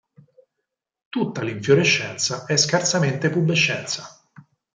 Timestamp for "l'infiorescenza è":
1.43-2.57